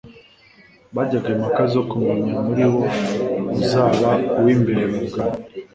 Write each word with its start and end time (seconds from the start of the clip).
Bajyaga 0.95 1.29
impaka 1.35 1.63
zo 1.73 1.81
kumenya 1.89 2.33
muri 2.47 2.63
bo 2.71 2.81
uzaba 3.59 4.09
uw'imbere 4.39 4.83
mu 4.91 4.99
bwami. 5.07 5.41